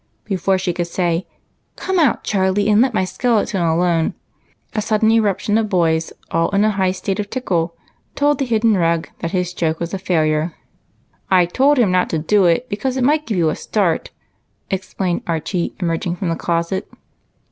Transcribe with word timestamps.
Before 0.23 0.57
she 0.57 0.73
could 0.73 0.87
say," 0.87 1.27
Come 1.75 1.99
out, 1.99 2.23
Charlie, 2.23 2.67
and 2.71 2.81
let 2.81 2.91
my 2.95 3.05
skeleton 3.05 3.61
alone," 3.61 4.15
a 4.73 4.81
sudden 4.81 5.09
irruj) 5.11 5.37
tion 5.41 5.59
of 5.59 5.69
boys 5.69 6.11
ail 6.33 6.49
in 6.53 6.63
a 6.65 6.71
high 6.71 6.89
state 6.91 7.19
of 7.19 7.29
tickle 7.29 7.75
proclaimed 8.15 8.39
to 8.39 8.43
the 8.45 8.49
hidden 8.49 8.77
rogue 8.77 9.05
that 9.19 9.29
his 9.29 9.53
joke 9.53 9.79
was 9.79 9.93
a 9.93 9.99
failure." 9.99 10.55
I 11.29 11.45
told 11.45 11.77
him 11.77 11.91
not 11.91 12.09
to 12.09 12.17
do 12.17 12.45
it, 12.45 12.67
because 12.67 12.97
it 12.97 13.03
might 13.03 13.27
give 13.27 13.37
you 13.37 13.49
a 13.51 13.55
start," 13.55 14.09
explained 14.71 15.21
Archie, 15.27 15.75
emerging 15.79 16.15
from 16.15 16.29
the 16.29 16.35
closet. 16.35 16.87